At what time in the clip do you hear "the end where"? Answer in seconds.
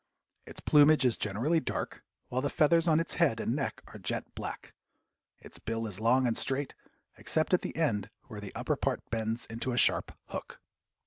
7.61-8.41